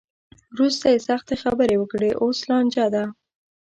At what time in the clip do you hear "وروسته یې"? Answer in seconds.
0.55-0.99